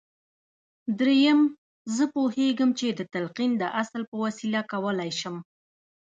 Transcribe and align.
درېيم 0.99 1.41
زه 1.95 2.03
پوهېږم 2.13 2.69
چې 2.79 2.87
د 2.97 3.01
تلقين 3.13 3.51
د 3.57 3.63
اصل 3.81 4.01
په 4.09 4.15
وسيله 4.25 4.61
کولای 4.71 5.11
شم. 5.19 5.35